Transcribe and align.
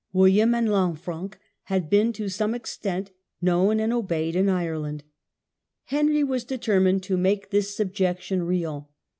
William 0.13 0.55
and 0.55 0.67
Lanfranc 0.67 1.35
had 1.65 1.87
been 1.87 2.11
to 2.13 2.27
some 2.27 2.55
extent 2.55 3.11
known 3.39 3.79
and 3.79 3.93
obeyed 3.93 4.35
in 4.35 4.49
Ireland. 4.49 5.03
Henry 5.83 6.23
was 6.23 6.43
determined 6.43 7.03
to 7.03 7.17
make 7.17 7.51
this 7.51 7.77
sub 7.77 7.89
26 7.93 7.99
THE 7.99 8.05
ENGLISH 8.05 8.09
CONQUEST. 8.09 8.29
jection 8.31 8.47
real. 8.49 8.89